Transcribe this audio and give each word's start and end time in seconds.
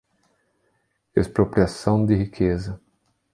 Expropriação 1.15 2.03
de 2.07 2.15
riqueza 2.15 2.81